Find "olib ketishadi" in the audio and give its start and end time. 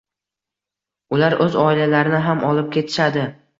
2.51-3.31